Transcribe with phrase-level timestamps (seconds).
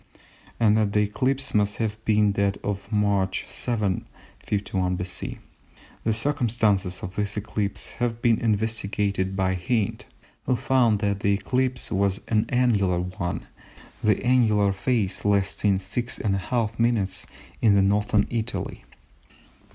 [0.59, 4.07] and that the eclipse must have been that of March 7,
[4.39, 5.37] 51 B.C.
[6.03, 10.05] The circumstances of this eclipse have been investigated by Hind,
[10.47, 13.45] who found that the eclipse was an annular one,
[14.03, 17.27] the annular phase lasting 6½ minutes
[17.61, 18.85] in Northern Italy.